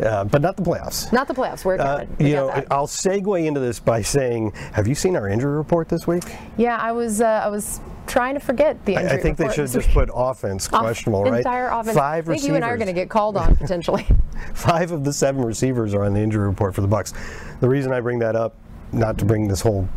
Uh, 0.00 0.24
but 0.24 0.42
not 0.42 0.56
the 0.56 0.62
playoffs. 0.62 1.12
Not 1.12 1.28
the 1.28 1.34
playoffs. 1.34 1.64
We're 1.64 1.78
uh, 1.78 2.04
we 2.18 2.30
you 2.30 2.34
know, 2.34 2.48
I'll 2.70 2.86
segue 2.86 3.46
into 3.46 3.60
this 3.60 3.78
by 3.78 4.02
saying, 4.02 4.52
have 4.72 4.88
you 4.88 4.94
seen 4.94 5.14
our 5.14 5.28
injury 5.28 5.56
report 5.56 5.88
this 5.88 6.06
week? 6.06 6.24
Yeah, 6.56 6.76
I 6.76 6.92
was. 6.92 7.20
Uh, 7.20 7.42
I 7.44 7.48
was 7.48 7.80
trying 8.06 8.34
to 8.34 8.40
forget 8.40 8.84
the 8.84 8.94
injury 8.94 9.10
I, 9.10 9.14
I 9.14 9.18
think 9.18 9.38
they 9.38 9.50
should 9.50 9.70
just 9.70 9.88
put 9.90 10.10
offense 10.12 10.68
questionable, 10.68 11.20
Off, 11.20 11.30
right? 11.30 11.38
Entire 11.38 11.68
offense. 11.68 11.96
Five 11.96 12.24
I 12.24 12.26
think 12.26 12.28
receivers. 12.28 12.48
you 12.48 12.54
and 12.56 12.64
I 12.64 12.68
are 12.68 12.76
going 12.76 12.88
to 12.88 12.92
get 12.92 13.08
called 13.08 13.36
on 13.36 13.56
potentially. 13.56 14.06
Five 14.54 14.90
of 14.90 15.04
the 15.04 15.12
seven 15.12 15.44
receivers 15.44 15.94
are 15.94 16.04
on 16.04 16.14
the 16.14 16.20
injury 16.20 16.46
report 16.46 16.74
for 16.74 16.80
the 16.80 16.88
Bucs. 16.88 17.14
The 17.60 17.68
reason 17.68 17.92
I 17.92 18.00
bring 18.00 18.18
that 18.18 18.36
up, 18.36 18.56
not 18.92 19.18
to 19.18 19.24
bring 19.24 19.48
this 19.48 19.60
whole 19.60 19.88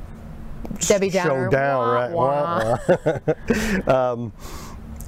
Debbie 0.79 1.09
show 1.09 1.49
down, 1.49 2.13
wah, 2.13 2.77
right? 2.77 3.27
Wah. 3.87 4.13
um, 4.13 4.33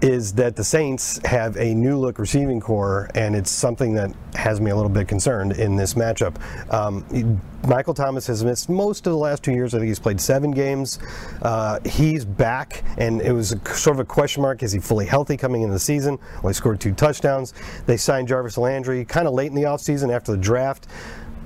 is 0.01 0.33
that 0.33 0.55
the 0.55 0.63
Saints 0.63 1.19
have 1.25 1.57
a 1.57 1.73
new 1.73 1.97
look 1.97 2.19
receiving 2.19 2.59
corps, 2.59 3.09
and 3.15 3.35
it's 3.35 3.51
something 3.51 3.93
that 3.95 4.13
has 4.33 4.61
me 4.61 4.71
a 4.71 4.75
little 4.75 4.89
bit 4.89 5.07
concerned 5.07 5.53
in 5.53 5.75
this 5.75 5.93
matchup. 5.93 6.35
Um, 6.73 7.41
Michael 7.67 7.93
Thomas 7.93 8.25
has 8.27 8.43
missed 8.43 8.69
most 8.69 9.05
of 9.05 9.11
the 9.11 9.17
last 9.17 9.43
two 9.43 9.51
years. 9.51 9.73
I 9.73 9.79
think 9.79 9.89
he's 9.89 9.99
played 9.99 10.21
seven 10.21 10.51
games. 10.51 10.99
Uh, 11.41 11.79
he's 11.85 12.23
back, 12.23 12.83
and 12.97 13.21
it 13.21 13.33
was 13.33 13.51
a, 13.51 13.59
sort 13.75 13.97
of 13.97 13.99
a 13.99 14.05
question 14.05 14.41
mark: 14.41 14.63
is 14.63 14.71
he 14.71 14.79
fully 14.79 15.05
healthy 15.05 15.35
coming 15.35 15.63
into 15.63 15.73
the 15.73 15.79
season? 15.79 16.17
Well, 16.41 16.49
he 16.49 16.53
scored 16.53 16.79
two 16.79 16.93
touchdowns. 16.93 17.53
They 17.85 17.97
signed 17.97 18.29
Jarvis 18.29 18.57
Landry 18.57 19.03
kind 19.03 19.27
of 19.27 19.33
late 19.33 19.47
in 19.47 19.55
the 19.55 19.63
offseason 19.63 20.13
after 20.13 20.31
the 20.31 20.37
draft. 20.37 20.87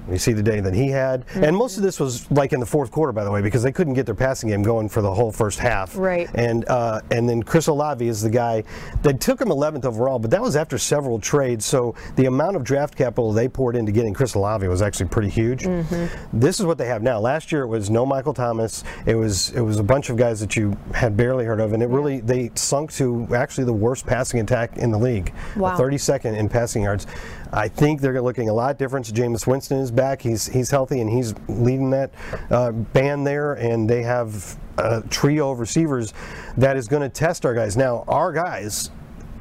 You 0.09 0.17
see 0.17 0.33
the 0.33 0.43
day 0.43 0.59
that 0.59 0.73
he 0.73 0.89
had. 0.89 1.25
Mm-hmm. 1.27 1.43
And 1.45 1.55
most 1.55 1.77
of 1.77 1.83
this 1.83 1.99
was 1.99 2.29
like 2.31 2.53
in 2.53 2.59
the 2.59 2.65
fourth 2.65 2.91
quarter, 2.91 3.13
by 3.13 3.23
the 3.23 3.31
way, 3.31 3.41
because 3.41 3.63
they 3.63 3.71
couldn't 3.71 3.93
get 3.93 4.05
their 4.05 4.15
passing 4.15 4.49
game 4.49 4.63
going 4.63 4.89
for 4.89 5.01
the 5.01 5.13
whole 5.13 5.31
first 5.31 5.59
half. 5.59 5.95
Right. 5.95 6.29
And 6.35 6.67
uh, 6.67 7.01
and 7.11 7.27
then 7.27 7.43
Chris 7.43 7.67
Olave 7.67 8.05
is 8.05 8.21
the 8.21 8.29
guy 8.29 8.63
that 9.03 9.21
took 9.21 9.39
him 9.39 9.47
11th 9.47 9.85
overall, 9.85 10.19
but 10.19 10.31
that 10.31 10.41
was 10.41 10.55
after 10.55 10.77
several 10.77 11.19
trades. 11.19 11.65
So 11.65 11.95
the 12.15 12.25
amount 12.25 12.55
of 12.55 12.63
draft 12.63 12.95
capital 12.95 13.31
they 13.31 13.47
poured 13.47 13.75
into 13.75 13.91
getting 13.91 14.13
Chris 14.13 14.33
Olave 14.33 14.67
was 14.67 14.81
actually 14.81 15.09
pretty 15.09 15.29
huge. 15.29 15.63
Mm-hmm. 15.63 16.39
This 16.39 16.59
is 16.59 16.65
what 16.65 16.77
they 16.77 16.87
have 16.87 17.01
now. 17.01 17.19
Last 17.19 17.51
year 17.51 17.63
it 17.63 17.67
was 17.67 17.89
no 17.89 18.05
Michael 18.05 18.33
Thomas. 18.33 18.83
It 19.05 19.15
was 19.15 19.51
it 19.51 19.61
was 19.61 19.79
a 19.79 19.83
bunch 19.83 20.09
of 20.09 20.17
guys 20.17 20.39
that 20.39 20.55
you 20.55 20.77
had 20.93 21.15
barely 21.15 21.45
heard 21.45 21.59
of, 21.59 21.73
and 21.73 21.81
it 21.81 21.87
really 21.87 22.19
they 22.19 22.51
sunk 22.55 22.91
to 22.93 23.27
actually 23.33 23.65
the 23.65 23.73
worst 23.73 24.05
passing 24.05 24.39
attack 24.39 24.77
in 24.77 24.91
the 24.91 24.97
league. 24.97 25.33
Wow. 25.55 25.77
32nd 25.77 26.37
in 26.37 26.49
passing 26.49 26.83
yards. 26.83 27.07
I 27.53 27.67
think 27.67 28.01
they're 28.01 28.19
looking 28.19 28.49
a 28.49 28.53
lot 28.53 28.79
different. 28.79 29.05
Jameis 29.13 29.45
Winston 29.45 29.77
is 29.77 29.91
back. 29.91 30.21
He's 30.21 30.47
he's 30.47 30.71
healthy 30.71 31.01
and 31.01 31.09
he's 31.09 31.35
leading 31.47 31.91
that 31.91 32.11
uh, 32.49 32.71
band 32.71 33.27
there, 33.27 33.53
and 33.53 33.87
they 33.87 34.01
have 34.01 34.57
a 34.79 35.01
trio 35.09 35.51
of 35.51 35.59
receivers 35.59 36.13
that 36.57 36.77
is 36.77 36.87
going 36.87 37.03
to 37.03 37.09
test 37.09 37.45
our 37.45 37.53
guys. 37.53 37.77
Now, 37.77 38.05
our 38.07 38.31
guys 38.31 38.89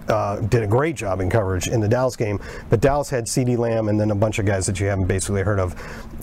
uh, 0.09 0.37
did 0.41 0.63
a 0.63 0.67
great 0.67 0.97
job 0.97 1.21
in 1.21 1.31
coverage 1.31 1.69
in 1.69 1.81
the 1.81 1.89
Dallas 1.89 2.17
game, 2.17 2.41
but 2.71 2.81
Dallas 2.81 3.11
had 3.11 3.25
CeeDee 3.27 3.59
Lamb 3.59 3.89
and 3.89 3.99
then 3.99 4.11
a 4.11 4.15
bunch 4.15 4.39
of 4.39 4.47
guys 4.47 4.67
that 4.67 4.81
you 4.81 4.87
haven't 4.87 5.07
basically 5.07 5.43
heard 5.43 5.61
of. 5.61 5.75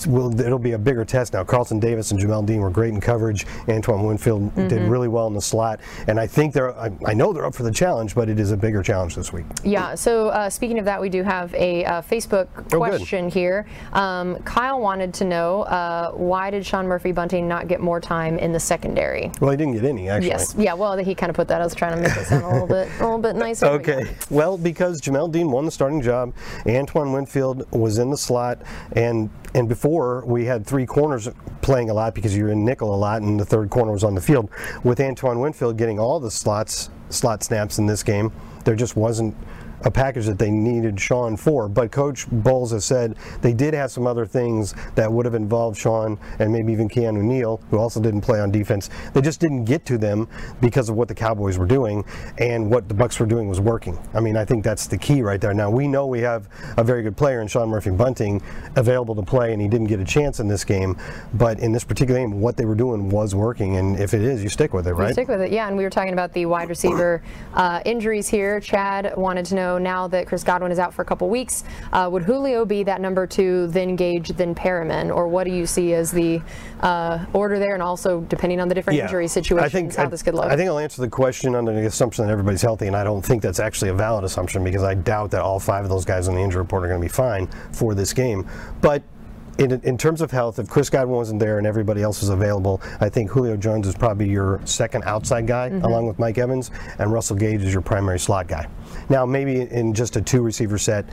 Will 0.08 0.40
it'll 0.40 0.58
be 0.58 0.74
a 0.74 0.78
bigger 0.78 1.04
test 1.04 1.34
now. 1.34 1.44
Carlton 1.44 1.80
Davis 1.80 2.12
and 2.12 2.20
Jamel 2.20 2.46
Dean 2.46 2.62
were 2.62 2.70
great 2.70 2.94
in 2.94 3.02
coverage. 3.02 3.46
Antoine 3.68 4.06
Winfield 4.06 4.44
mm-hmm. 4.44 4.68
did 4.68 4.82
really 4.84 5.10
well 5.10 5.28
in 5.28 5.34
the 5.34 5.42
slot, 5.42 5.82
and 6.08 6.20
I 6.20 6.26
think 6.26 6.54
they're. 6.54 6.78
I, 6.78 6.92
I, 7.06 7.14
know 7.14 7.34
they're 7.34 7.46
up 7.46 7.54
for 7.54 7.64
the 7.64 7.72
challenge, 7.72 8.16
but 8.16 8.30
it 8.30 8.40
is 8.40 8.52
a 8.52 8.58
bigger 8.58 8.82
challenge 8.82 9.16
this 9.16 9.34
week. 9.34 9.46
Yeah. 9.64 9.96
So 9.96 10.30
uh, 10.30 10.50
speaking 10.50 10.80
of 10.80 10.86
that, 10.86 11.02
we 11.02 11.10
do 11.10 11.22
have 11.24 11.54
a 11.54 11.84
uh, 11.84 12.02
Facebook 12.02 12.48
oh, 12.74 12.78
question 12.78 13.26
oh, 13.26 13.30
here. 13.30 13.68
Um, 13.92 14.38
Kyle 14.44 14.80
wanted 14.80 15.14
to 15.16 15.26
know 15.26 15.64
uh, 15.64 16.12
why 16.12 16.50
did 16.50 16.66
Sean 16.66 16.88
Murphy 16.88 17.12
Bunting 17.12 17.48
not 17.48 17.68
get 17.68 17.82
more 17.82 18.00
time 18.00 18.40
in 18.40 18.54
the 18.54 18.60
secondary? 18.60 19.32
Well, 19.42 19.52
he 19.52 19.58
didn't 19.58 19.74
get 19.74 19.84
any 19.84 20.08
actually. 20.08 20.30
Yes. 20.30 20.56
Yeah. 20.58 20.76
Well, 20.76 20.98
he 20.98 21.14
kind 21.14 21.30
of 21.30 21.36
put 21.36 21.48
that. 21.50 21.62
I 21.62 21.64
was 21.66 21.76
trying 21.76 21.96
to 21.96 22.02
make 22.02 22.16
it 22.16 22.26
sound 22.26 22.44
a 22.44 22.50
little 22.50 22.68
bit, 22.68 22.88
a 23.00 23.04
little 23.04 23.18
bit 23.18 23.36
nicer. 23.40 23.69
Okay. 23.70 24.16
Well, 24.30 24.58
because 24.58 25.02
Jamel 25.02 25.32
Dean 25.32 25.52
won 25.52 25.66
the 25.66 25.72
starting 25.72 26.02
job, 26.02 26.34
Antoine 26.68 27.12
Winfield 27.12 27.70
was 27.72 27.98
in 27.98 28.10
the 28.10 28.18
slot, 28.18 28.62
and 28.94 29.30
and 29.54 29.68
before 29.68 30.24
we 30.26 30.46
had 30.46 30.66
three 30.66 30.86
corners 30.86 31.28
playing 31.62 31.90
a 31.90 31.94
lot 31.94 32.14
because 32.14 32.36
you're 32.36 32.50
in 32.50 32.66
nickel 32.66 32.94
a 32.94 32.98
lot, 32.98 33.22
and 33.22 33.40
the 33.40 33.46
third 33.46 33.70
corner 33.70 33.92
was 33.92 34.04
on 34.04 34.16
the 34.16 34.22
field. 34.22 34.50
With 34.84 35.00
Antoine 35.00 35.40
Winfield 35.40 35.78
getting 35.78 36.00
all 36.00 36.20
the 36.20 36.32
slots 36.32 36.90
slot 37.10 37.44
snaps 37.44 37.80
in 37.80 37.86
this 37.86 38.04
game, 38.04 38.32
there 38.66 38.76
just 38.76 38.96
wasn't 38.96 39.36
a 39.84 39.92
package 39.92 40.26
that 40.26 40.40
they 40.40 40.52
needed 40.52 41.00
Sean 41.00 41.38
for. 41.38 41.68
But 41.70 41.92
Coach 41.92 42.28
Bowles 42.30 42.72
has 42.72 42.86
said 42.86 43.16
they 43.42 43.54
did 43.54 43.74
have 43.74 43.92
some 43.92 44.08
other 44.08 44.26
things 44.26 44.76
that 44.96 45.12
would 45.12 45.26
have 45.26 45.36
involved 45.36 45.78
Sean 45.78 46.20
and 46.40 46.52
maybe 46.52 46.72
even 46.72 46.90
Keanu 46.90 47.22
Neal, 47.22 47.62
who 47.70 47.78
also 47.78 48.00
didn't 48.00 48.22
play 48.22 48.40
on 48.40 48.52
defense. 48.52 48.90
They 49.14 49.22
just 49.22 49.40
didn't 49.40 49.66
get 49.66 49.86
to 49.86 49.98
them 49.98 50.28
because 50.62 50.90
of 50.90 50.96
what 50.96 51.08
the 51.08 51.16
Cowboys 51.16 51.58
were 51.58 51.66
doing 51.66 52.04
and 52.38 52.70
what 52.70 52.88
the 52.88 52.96
Bucs 52.96 53.20
were 53.20 53.26
doing 53.26 53.48
was 53.48 53.60
working. 53.60 53.98
I 54.14 54.20
mean, 54.20 54.36
I 54.36 54.46
think 54.46 54.64
that's 54.64 54.88
the 54.88 54.98
key 54.98 55.22
right 55.22 55.40
there. 55.40 55.54
Now 55.54 55.70
we 55.70 55.88
know 55.88 56.08
we 56.08 56.20
have 56.22 56.50
a 56.78 56.84
very 56.84 57.04
good 57.04 57.16
player 57.18 57.42
in 57.42 57.48
Sean 57.48 57.70
Murphy 57.70 57.92
Bunting 57.92 58.42
available 58.76 59.16
to 59.16 59.22
play, 59.22 59.54
and 59.54 59.62
he 59.62 59.68
didn't 59.68 59.88
get 59.88 60.00
a 60.00 60.06
chance 60.06 60.40
in 60.40 60.48
this 60.48 60.64
game. 60.64 60.98
But 61.34 61.60
in 61.60 61.72
this 61.72 61.84
particular 61.84 62.20
game, 62.20 62.42
what 62.42 62.58
they 62.58 62.66
were 62.66 62.76
doing 62.76 63.10
was 63.10 63.36
working, 63.36 63.78
and 63.78 64.00
if 64.00 64.14
it 64.14 64.22
is, 64.22 64.44
you 64.44 64.50
stick 64.50 64.74
with 64.74 64.88
it, 64.88 64.94
right? 64.94 65.08
You 65.08 65.14
stick 65.14 65.28
with 65.28 65.42
it, 65.42 65.52
yeah. 65.52 65.68
And 65.68 65.78
we 65.78 65.84
were 65.84 65.90
talking 65.90 66.14
about 66.14 66.34
the 66.34 66.46
wide 66.46 66.70
receiver 66.70 67.22
uh, 67.54 67.82
injuries 67.86 68.28
here. 68.28 68.60
Chad 68.60 69.14
wanted 69.16 69.46
to 69.48 69.56
know 69.56 69.69
know 69.70 69.78
now 69.78 70.08
that 70.08 70.28
Chris 70.28 70.44
Godwin 70.44 70.72
is 70.72 70.80
out 70.80 70.94
for 70.94 71.02
a 71.02 71.06
couple 71.06 71.30
weeks, 71.30 71.64
uh, 71.94 72.10
would 72.12 72.24
Julio 72.24 72.66
be 72.66 72.84
that 72.84 73.02
number 73.02 73.28
two, 73.28 73.68
then 73.68 73.96
Gage, 73.96 74.30
then 74.30 74.56
Perriman, 74.56 75.14
or 75.14 75.28
what 75.28 75.46
do 75.46 75.52
you 75.52 75.66
see 75.66 75.94
as 75.94 76.12
the 76.12 76.42
uh, 76.82 77.26
order 77.34 77.60
there, 77.60 77.74
and 77.74 77.84
also 77.84 78.22
depending 78.22 78.60
on 78.60 78.68
the 78.68 78.76
different 78.76 78.98
yeah, 78.98 79.06
injury 79.06 79.28
situations, 79.28 79.66
I 79.66 79.70
think, 79.70 79.96
how 79.96 80.04
I, 80.04 80.08
this 80.08 80.24
could 80.24 80.34
look? 80.34 80.46
I 80.46 80.56
think 80.56 80.70
I'll 80.70 80.80
answer 80.80 81.02
the 81.02 81.10
question 81.10 81.56
under 81.56 81.74
the 81.74 81.86
assumption 81.86 82.26
that 82.26 82.32
everybody's 82.32 82.62
healthy, 82.62 82.88
and 82.88 82.96
I 82.96 83.04
don't 83.04 83.22
think 83.22 83.42
that's 83.42 83.60
actually 83.60 83.90
a 83.90 83.94
valid 83.94 84.24
assumption 84.24 84.64
because 84.64 84.84
I 84.84 84.94
doubt 84.96 85.32
that 85.32 85.42
all 85.42 85.60
five 85.60 85.84
of 85.84 85.90
those 85.90 86.06
guys 86.06 86.28
on 86.28 86.36
the 86.36 86.42
injury 86.42 86.62
report 86.62 86.84
are 86.84 86.88
going 86.88 87.02
to 87.02 87.06
be 87.06 87.12
fine 87.12 87.48
for 87.72 87.94
this 87.94 88.14
game. 88.14 88.48
But 88.82 89.04
in, 89.60 89.82
in, 89.82 89.98
terms 89.98 90.22
of 90.22 90.32
health, 90.32 90.58
if 90.58 90.70
Chris 90.70 90.90
Godwin 90.90 91.16
wasn't 91.16 91.40
there 91.40 91.58
and 91.58 91.68
everybody 91.68 92.02
else 92.02 92.22
was 92.22 92.30
available, 92.30 92.82
I 93.02 93.10
think 93.10 93.30
Julio 93.30 93.58
Jones 93.58 93.88
is 93.88 93.96
probably 93.96 94.30
your 94.30 94.62
second 94.66 95.04
outside 95.04 95.48
guy, 95.48 95.70
mm-hmm. 95.70 95.86
along 95.86 96.08
with 96.08 96.18
Mike 96.18 96.38
Evans, 96.38 96.72
and 96.98 97.12
Russell 97.12 97.36
Gage 97.36 97.62
is 97.62 97.74
your 97.74 97.82
primary 97.82 98.20
slot 98.20 98.48
guy. 98.48 98.68
Now, 99.10 99.26
maybe 99.26 99.62
in 99.62 99.94
just 99.94 100.16
a 100.16 100.22
two 100.22 100.42
receiver 100.42 100.78
set, 100.78 101.06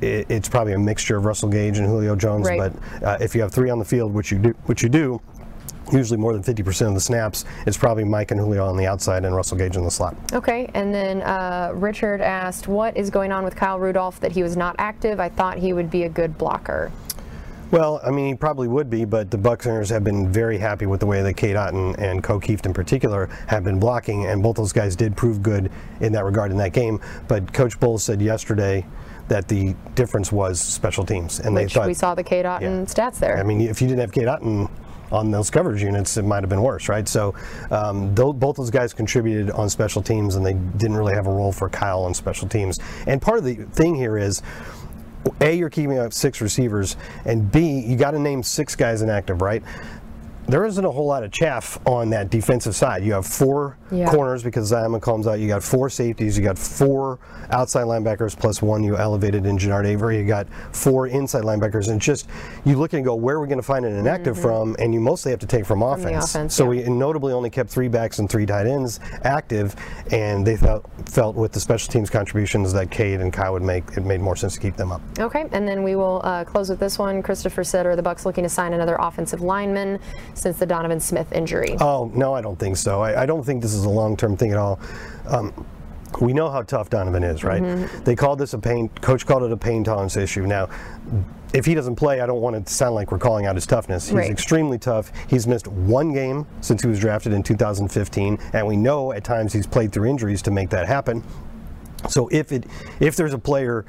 it, 0.00 0.26
it's 0.30 0.48
probably 0.48 0.72
a 0.72 0.78
mixture 0.78 1.16
of 1.16 1.24
Russell 1.24 1.48
Gage 1.48 1.78
and 1.78 1.86
Julio 1.86 2.16
Jones. 2.16 2.48
Right. 2.48 2.72
But 2.72 3.04
uh, 3.04 3.18
if 3.20 3.34
you 3.34 3.42
have 3.42 3.52
three 3.52 3.70
on 3.70 3.78
the 3.78 3.84
field, 3.84 4.12
which 4.12 4.32
you 4.32 4.38
do, 4.38 4.50
which 4.64 4.82
you 4.82 4.88
do, 4.88 5.20
usually 5.92 6.18
more 6.18 6.32
than 6.32 6.42
50% 6.42 6.88
of 6.88 6.94
the 6.94 7.00
snaps, 7.00 7.44
it's 7.66 7.76
probably 7.76 8.04
Mike 8.04 8.30
and 8.30 8.40
Julio 8.40 8.66
on 8.66 8.76
the 8.76 8.86
outside 8.86 9.24
and 9.24 9.34
Russell 9.34 9.58
Gage 9.58 9.76
in 9.76 9.84
the 9.84 9.90
slot. 9.90 10.16
Okay, 10.32 10.70
and 10.74 10.94
then 10.94 11.22
uh, 11.22 11.72
Richard 11.74 12.20
asked, 12.20 12.68
what 12.68 12.96
is 12.96 13.10
going 13.10 13.32
on 13.32 13.44
with 13.44 13.54
Kyle 13.56 13.78
Rudolph 13.78 14.20
that 14.20 14.32
he 14.32 14.42
was 14.42 14.56
not 14.56 14.74
active? 14.78 15.20
I 15.20 15.28
thought 15.28 15.58
he 15.58 15.72
would 15.72 15.90
be 15.90 16.04
a 16.04 16.08
good 16.08 16.38
blocker. 16.38 16.90
Well, 17.72 18.02
I 18.04 18.10
mean, 18.10 18.26
he 18.26 18.34
probably 18.34 18.68
would 18.68 18.90
be, 18.90 19.06
but 19.06 19.30
the 19.30 19.38
Buccaneers 19.38 19.88
have 19.88 20.04
been 20.04 20.30
very 20.30 20.58
happy 20.58 20.84
with 20.84 21.00
the 21.00 21.06
way 21.06 21.22
that 21.22 21.34
Cade 21.34 21.56
Otton 21.56 21.96
and 21.98 22.22
Ko 22.22 22.38
Kieft 22.38 22.66
in 22.66 22.74
particular 22.74 23.30
have 23.46 23.64
been 23.64 23.80
blocking, 23.80 24.26
and 24.26 24.42
both 24.42 24.56
those 24.56 24.74
guys 24.74 24.94
did 24.94 25.16
prove 25.16 25.42
good 25.42 25.72
in 26.00 26.12
that 26.12 26.26
regard 26.26 26.50
in 26.50 26.58
that 26.58 26.74
game. 26.74 27.00
But 27.28 27.50
Coach 27.54 27.80
Bowles 27.80 28.04
said 28.04 28.20
yesterday 28.20 28.86
that 29.28 29.48
the 29.48 29.74
difference 29.94 30.30
was 30.30 30.60
special 30.60 31.06
teams, 31.06 31.40
and 31.40 31.54
Which 31.54 31.72
they 31.72 31.80
thought 31.80 31.86
we 31.86 31.94
saw 31.94 32.14
the 32.14 32.22
Cade 32.22 32.44
Otton 32.44 32.60
yeah. 32.60 32.68
stats 32.84 33.18
there. 33.18 33.38
I 33.38 33.42
mean, 33.42 33.62
if 33.62 33.80
you 33.80 33.88
didn't 33.88 34.00
have 34.00 34.12
Cade 34.12 34.28
Otton 34.28 34.70
on 35.10 35.30
those 35.30 35.48
coverage 35.48 35.82
units, 35.82 36.18
it 36.18 36.24
might 36.24 36.42
have 36.42 36.50
been 36.50 36.62
worse, 36.62 36.90
right? 36.90 37.08
So 37.08 37.34
um, 37.70 38.14
th- 38.14 38.34
both 38.34 38.56
those 38.56 38.70
guys 38.70 38.92
contributed 38.92 39.50
on 39.50 39.70
special 39.70 40.02
teams, 40.02 40.36
and 40.36 40.44
they 40.44 40.54
didn't 40.54 40.96
really 40.96 41.14
have 41.14 41.26
a 41.26 41.32
role 41.32 41.52
for 41.52 41.70
Kyle 41.70 42.04
on 42.04 42.12
special 42.12 42.48
teams. 42.48 42.80
And 43.06 43.22
part 43.22 43.38
of 43.38 43.44
the 43.44 43.54
thing 43.54 43.94
here 43.94 44.18
is 44.18 44.42
a, 45.40 45.56
you're 45.56 45.70
keeping 45.70 45.98
up 45.98 46.12
six 46.12 46.40
receivers, 46.40 46.96
and 47.24 47.50
B, 47.50 47.80
you 47.80 47.96
got 47.96 48.12
to 48.12 48.18
name 48.18 48.42
six 48.42 48.74
guys 48.74 49.02
inactive, 49.02 49.42
right? 49.42 49.62
There 50.52 50.66
isn't 50.66 50.84
a 50.84 50.90
whole 50.90 51.06
lot 51.06 51.24
of 51.24 51.32
chaff 51.32 51.78
on 51.86 52.10
that 52.10 52.28
defensive 52.28 52.76
side. 52.76 53.02
You 53.02 53.14
have 53.14 53.24
four 53.24 53.78
yeah. 53.90 54.10
corners 54.10 54.42
because 54.42 54.70
Zyon 54.70 54.94
McCollum's 54.94 55.26
out. 55.26 55.40
You 55.40 55.48
got 55.48 55.62
four 55.62 55.88
safeties. 55.88 56.36
You 56.36 56.44
got 56.44 56.58
four 56.58 57.18
outside 57.48 57.84
linebackers 57.84 58.38
plus 58.38 58.60
one 58.60 58.84
you 58.84 58.98
elevated 58.98 59.46
in 59.46 59.56
Genard 59.56 59.86
Avery. 59.86 60.18
You 60.18 60.26
got 60.26 60.46
four 60.72 61.06
inside 61.06 61.44
linebackers. 61.44 61.88
And 61.88 61.98
just 61.98 62.28
you 62.66 62.78
look 62.78 62.92
and 62.92 63.02
go, 63.02 63.14
where 63.14 63.36
are 63.36 63.40
we 63.40 63.46
going 63.46 63.60
to 63.60 63.62
find 63.62 63.86
an 63.86 63.96
inactive 63.96 64.34
mm-hmm. 64.34 64.42
from? 64.42 64.76
And 64.78 64.92
you 64.92 65.00
mostly 65.00 65.30
have 65.30 65.40
to 65.40 65.46
take 65.46 65.64
from, 65.64 65.80
from 65.80 65.98
offense. 65.98 66.34
offense. 66.34 66.54
So 66.54 66.70
yeah. 66.70 66.86
we 66.86 66.94
notably 66.94 67.32
only 67.32 67.48
kept 67.48 67.70
three 67.70 67.88
backs 67.88 68.18
and 68.18 68.28
three 68.28 68.44
tight 68.44 68.66
ends 68.66 69.00
active. 69.24 69.74
And 70.10 70.46
they 70.46 70.58
felt, 70.58 70.84
felt 71.06 71.34
with 71.34 71.52
the 71.52 71.60
special 71.60 71.90
teams 71.90 72.10
contributions 72.10 72.74
that 72.74 72.90
Cade 72.90 73.22
and 73.22 73.32
Kyle 73.32 73.54
would 73.54 73.62
make, 73.62 73.84
it 73.96 74.04
made 74.04 74.20
more 74.20 74.36
sense 74.36 74.52
to 74.52 74.60
keep 74.60 74.76
them 74.76 74.92
up. 74.92 75.00
Okay. 75.18 75.48
And 75.52 75.66
then 75.66 75.82
we 75.82 75.96
will 75.96 76.20
uh, 76.24 76.44
close 76.44 76.68
with 76.68 76.78
this 76.78 76.98
one. 76.98 77.22
Christopher 77.22 77.64
said, 77.64 77.86
are 77.86 77.96
the 77.96 78.02
Bucs 78.02 78.26
looking 78.26 78.44
to 78.44 78.50
sign 78.50 78.74
another 78.74 78.98
offensive 79.00 79.40
lineman? 79.40 79.98
Since 80.42 80.58
the 80.58 80.66
Donovan 80.66 81.00
Smith 81.00 81.32
injury? 81.32 81.76
Oh, 81.80 82.10
no, 82.14 82.34
I 82.34 82.40
don't 82.40 82.58
think 82.58 82.76
so. 82.76 83.00
I, 83.00 83.22
I 83.22 83.26
don't 83.26 83.44
think 83.44 83.62
this 83.62 83.74
is 83.74 83.84
a 83.84 83.90
long 83.90 84.16
term 84.16 84.36
thing 84.36 84.50
at 84.50 84.58
all. 84.58 84.80
Um, 85.28 85.66
we 86.20 86.32
know 86.32 86.50
how 86.50 86.62
tough 86.62 86.90
Donovan 86.90 87.22
is, 87.22 87.42
right? 87.42 87.62
Mm-hmm. 87.62 88.04
They 88.04 88.14
called 88.14 88.38
this 88.38 88.52
a 88.52 88.58
pain, 88.58 88.88
coach 89.00 89.24
called 89.24 89.44
it 89.44 89.52
a 89.52 89.56
pain 89.56 89.82
tolerance 89.82 90.16
issue. 90.16 90.46
Now, 90.46 90.68
if 91.54 91.64
he 91.64 91.74
doesn't 91.74 91.96
play, 91.96 92.20
I 92.20 92.26
don't 92.26 92.40
want 92.40 92.56
it 92.56 92.66
to 92.66 92.72
sound 92.72 92.94
like 92.94 93.12
we're 93.12 93.18
calling 93.18 93.46
out 93.46 93.54
his 93.54 93.66
toughness. 93.66 94.08
He's 94.08 94.14
right. 94.14 94.30
extremely 94.30 94.78
tough. 94.78 95.12
He's 95.28 95.46
missed 95.46 95.68
one 95.68 96.12
game 96.12 96.46
since 96.60 96.82
he 96.82 96.88
was 96.88 96.98
drafted 96.98 97.32
in 97.32 97.42
2015, 97.42 98.38
and 98.52 98.66
we 98.66 98.76
know 98.76 99.12
at 99.12 99.24
times 99.24 99.52
he's 99.52 99.66
played 99.66 99.92
through 99.92 100.08
injuries 100.08 100.42
to 100.42 100.50
make 100.50 100.70
that 100.70 100.86
happen. 100.86 101.22
So 102.08 102.28
if 102.28 102.52
it 102.52 102.66
if 103.00 103.16
there's 103.16 103.34
a 103.34 103.38
player 103.38 103.84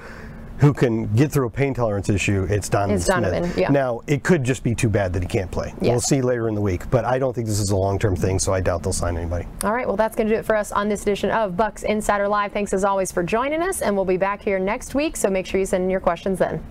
who 0.59 0.73
can 0.73 1.13
get 1.15 1.31
through 1.31 1.47
a 1.47 1.49
pain 1.49 1.73
tolerance 1.73 2.09
issue, 2.09 2.47
it's 2.49 2.69
Donovan. 2.69 2.95
It's 2.95 3.05
Donovan, 3.05 3.51
yeah. 3.57 3.69
Now, 3.69 4.01
it 4.07 4.23
could 4.23 4.43
just 4.43 4.63
be 4.63 4.73
too 4.75 4.89
bad 4.89 5.13
that 5.13 5.21
he 5.21 5.27
can't 5.27 5.51
play. 5.51 5.73
Yeah. 5.81 5.91
We'll 5.91 6.01
see 6.01 6.21
later 6.21 6.47
in 6.47 6.55
the 6.55 6.61
week, 6.61 6.89
but 6.89 7.05
I 7.05 7.19
don't 7.19 7.33
think 7.33 7.47
this 7.47 7.59
is 7.59 7.71
a 7.71 7.75
long 7.75 7.99
term 7.99 8.15
thing, 8.15 8.39
so 8.39 8.53
I 8.53 8.61
doubt 8.61 8.83
they'll 8.83 8.93
sign 8.93 9.17
anybody. 9.17 9.47
All 9.63 9.73
right, 9.73 9.87
well, 9.87 9.97
that's 9.97 10.15
going 10.15 10.27
to 10.27 10.33
do 10.33 10.39
it 10.39 10.45
for 10.45 10.55
us 10.55 10.71
on 10.71 10.89
this 10.89 11.01
edition 11.01 11.31
of 11.31 11.53
Bucs 11.53 11.83
Insider 11.83 12.27
Live. 12.27 12.51
Thanks 12.51 12.73
as 12.73 12.83
always 12.83 13.11
for 13.11 13.23
joining 13.23 13.61
us, 13.61 13.81
and 13.81 13.95
we'll 13.95 14.05
be 14.05 14.17
back 14.17 14.41
here 14.41 14.59
next 14.59 14.95
week, 14.95 15.17
so 15.17 15.29
make 15.29 15.45
sure 15.45 15.59
you 15.59 15.65
send 15.65 15.83
in 15.83 15.89
your 15.89 15.99
questions 15.99 16.39
then. 16.39 16.63